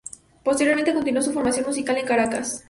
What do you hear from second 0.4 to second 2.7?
Posteriormente continuó su formación musical en Caracas.